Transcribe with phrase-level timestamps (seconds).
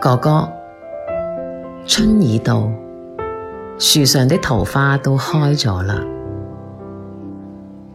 [0.00, 0.48] 哥哥，
[1.86, 2.68] 春已到，
[3.78, 6.00] 樹上的桃花都開咗啦。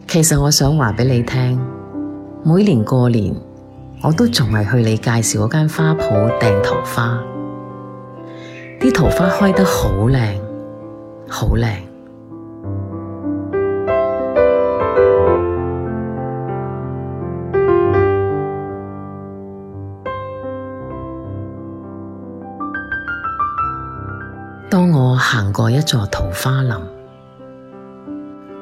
[0.08, 1.60] 其實我想話俾你聽，
[2.42, 3.34] 每年過年
[4.02, 7.18] 我都仲係去你介紹嗰間花鋪訂桃花，
[8.80, 10.38] 啲桃花開得好靚，
[11.28, 11.85] 好靚。
[24.69, 26.75] 當我行過一座桃花林，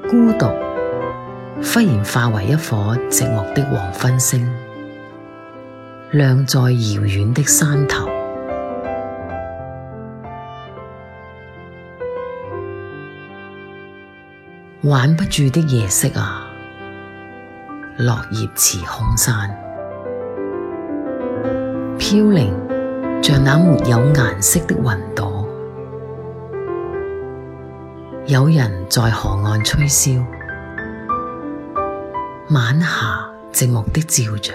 [0.08, 0.54] 孤獨
[1.64, 4.48] 忽然化為一顆寂寞的黃昏星，
[6.12, 8.08] 亮在遙遠的山頭。
[14.84, 16.46] 挽不住的夜色啊，
[17.98, 19.50] 落葉似空山，
[21.98, 22.54] 飘零
[23.24, 25.35] 像那沒有顏色的雲朵。
[28.28, 30.26] 有人在河岸吹箫，
[32.50, 34.52] 晚霞寂寞的照着，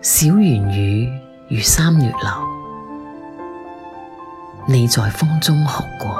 [0.00, 1.08] 小圓雨
[1.48, 2.18] 如三月流，
[4.66, 6.12] 你在風中哭過，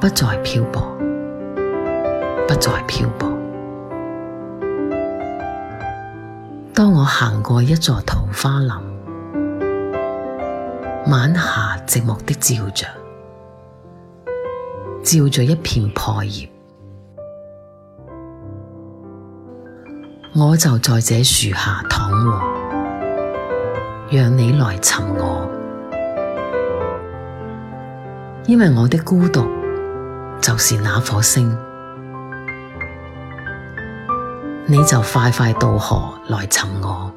[0.00, 0.96] 不再漂泊，
[2.48, 3.33] 不再漂泊。
[6.73, 8.71] 當我行過一座桃花林，
[11.11, 12.85] 晚霞寂寞的照着，
[15.03, 16.49] 照着一片破葉，
[20.35, 22.41] 我就在這樹下躺臥，
[24.11, 25.49] 讓你來尋我，
[28.45, 29.45] 因為我的孤獨
[30.39, 31.57] 就是那顆星。
[34.66, 37.12] 你就快快渡河來尋我，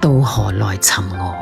[0.00, 1.32] 渡河來尋我，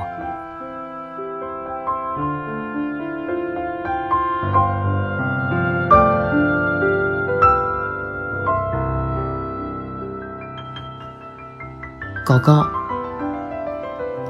[12.22, 12.66] 哥哥，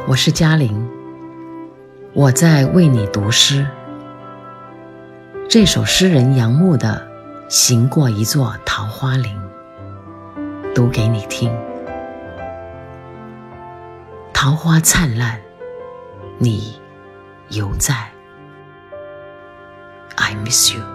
[0.07, 0.89] 我是嘉玲，
[2.13, 3.67] 我在為你讀詩。
[5.49, 7.03] 這首詩人杨牧的
[7.53, 9.37] 《行過一座桃花林》。
[10.75, 11.49] 读给你听。
[14.33, 15.41] 桃花灿烂
[16.39, 16.81] 你
[17.51, 17.95] 犹在。
[20.17, 20.94] I miss you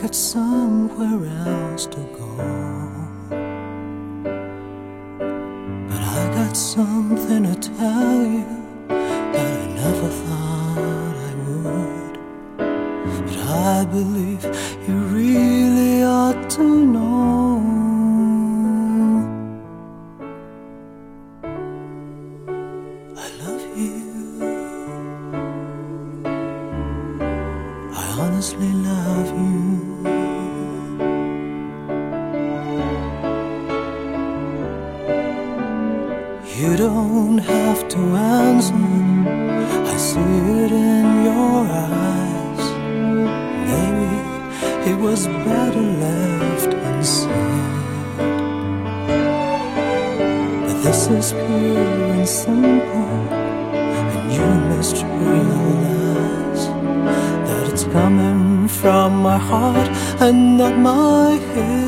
[0.00, 1.69] got somewhere else
[28.40, 30.00] honestly love you.
[36.56, 38.74] You don't have to answer.
[39.92, 40.20] I see
[40.64, 42.64] it in your eyes.
[43.68, 44.10] Maybe
[44.90, 47.28] it was better left unsaid.
[50.64, 53.18] But this is pure and simple,
[54.16, 56.09] and you must realize
[57.82, 59.88] it's coming from my heart
[60.20, 61.80] and not my head.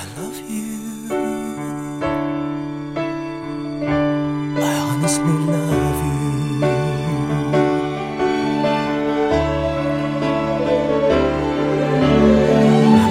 [0.00, 0.78] I love you.
[4.70, 6.22] I honestly love you.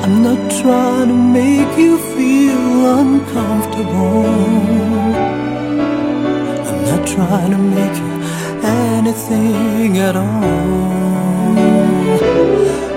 [0.04, 4.61] I'm not trying to make you feel uncomfortable.
[7.22, 8.14] Trying to make you
[8.64, 10.42] anything at all.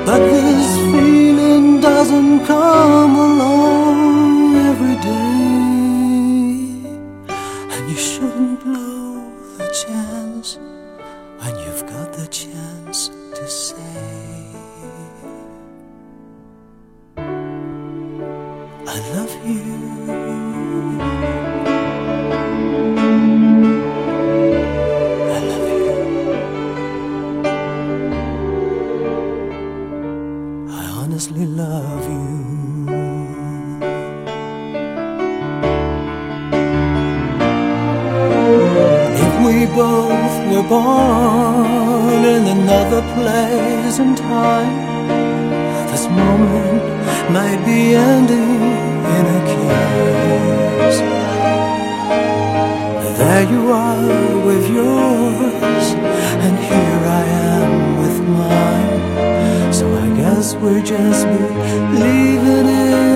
[0.07, 5.45] But this feeling doesn't come along every day.
[7.75, 10.57] And you shouldn't blow the chance
[11.41, 13.77] when you've got the chance to say,
[18.87, 19.84] I love you.
[39.45, 44.75] We both were born in another place and time,
[45.91, 46.83] this moment
[47.31, 48.61] might be ending
[49.17, 50.97] in a kiss.
[53.19, 55.87] There you are with yours,
[56.45, 59.73] and here I am with mine.
[59.75, 61.43] So I guess we're just be
[62.03, 63.14] leaving it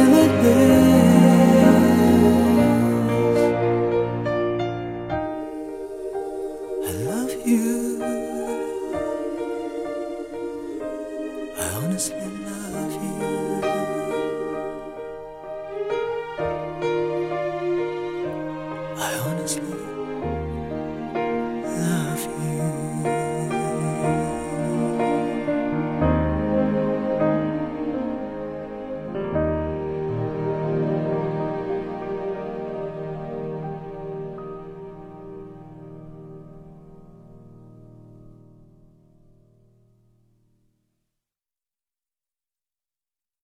[19.49, 19.78] Christmas.